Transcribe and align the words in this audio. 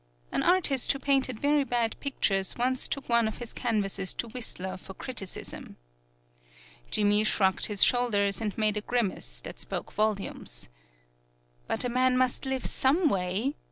An 0.31 0.41
artist 0.41 0.91
who 0.91 0.97
painted 0.97 1.39
very 1.39 1.63
bad 1.63 1.95
pictures 1.99 2.57
once 2.57 2.87
took 2.87 3.07
one 3.07 3.27
of 3.27 3.37
his 3.37 3.53
canvases 3.53 4.13
to 4.15 4.29
Whistler 4.29 4.75
for 4.75 4.95
criticism. 4.95 5.77
Jimmy 6.89 7.23
shrugged 7.23 7.67
his 7.67 7.83
shoulders 7.83 8.41
and 8.41 8.57
made 8.57 8.77
a 8.77 8.81
grimace 8.81 9.41
that 9.41 9.59
spoke 9.59 9.93
volumes. 9.93 10.69
"But 11.67 11.85
a 11.85 11.87
man 11.89 12.17
must 12.17 12.47
live 12.47 12.65
some 12.65 13.09
way!" 13.09 13.53